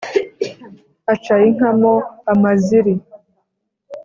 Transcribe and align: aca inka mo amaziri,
aca 1.13 1.35
inka 1.47 1.69
mo 1.81 1.93
amaziri, 2.33 2.93